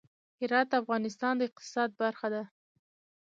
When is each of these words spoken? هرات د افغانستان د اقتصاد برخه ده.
هرات 0.39 0.67
د 0.69 0.73
افغانستان 0.81 1.33
د 1.37 1.41
اقتصاد 1.49 1.89
برخه 2.01 2.27
ده. 2.33 2.43